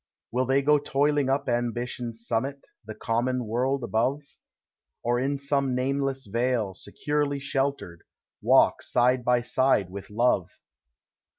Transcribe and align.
Will 0.31 0.47
they 0.47 0.63
go 0.63 0.79
toiling 0.79 1.29
up 1.29 1.47
Ambition's 1.47 2.25
summit. 2.25 2.65
The 2.87 2.95
common 2.95 3.45
world 3.45 3.83
above? 3.83 4.23
Or 5.03 5.19
in 5.19 5.37
some 5.37 5.75
nameless 5.75 6.25
vale, 6.25 6.73
securely 6.73 7.37
sheltered. 7.37 8.01
Walk 8.41 8.81
side 8.81 9.23
by 9.23 9.41
side 9.41 9.91
with 9.91 10.09
Love? 10.09 10.49